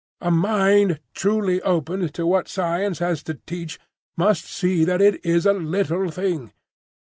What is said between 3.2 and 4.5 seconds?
to teach must